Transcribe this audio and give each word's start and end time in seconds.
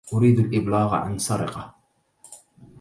أريد 0.13 0.39
الإبلاغ 0.39 0.95
عن 0.95 1.17
سرقة. 1.17 1.75